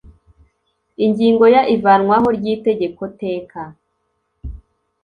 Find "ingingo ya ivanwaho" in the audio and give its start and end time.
1.05-2.27